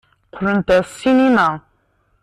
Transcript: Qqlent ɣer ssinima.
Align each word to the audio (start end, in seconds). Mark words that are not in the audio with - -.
Qqlent 0.31 0.67
ɣer 0.73 0.83
ssinima. 0.91 1.49